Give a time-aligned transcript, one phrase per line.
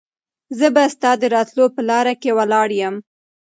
[0.57, 2.95] زه به ستا د راتلو په لاره کې ولاړ یم.